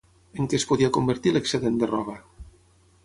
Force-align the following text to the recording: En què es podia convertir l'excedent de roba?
En 0.43 0.47
què 0.53 0.59
es 0.61 0.65
podia 0.71 0.89
convertir 0.95 1.35
l'excedent 1.35 1.77
de 1.85 1.91
roba? 1.93 2.17